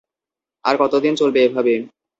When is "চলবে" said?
1.15-1.39